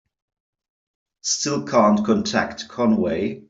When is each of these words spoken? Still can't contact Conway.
Still 1.21 1.63
can't 1.67 2.03
contact 2.03 2.67
Conway. 2.69 3.39